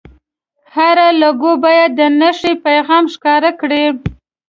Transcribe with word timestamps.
هره 0.75 1.07
لوګو 1.21 1.51
باید 1.65 1.89
د 1.99 2.01
نښې 2.19 2.53
پیغام 2.65 3.03
ښکاره 3.13 3.51
کړي. 3.61 3.85